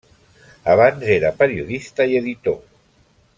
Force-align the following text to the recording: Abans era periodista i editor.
Abans 0.75 1.05
era 1.17 1.31
periodista 1.43 2.09
i 2.15 2.19
editor. 2.23 2.59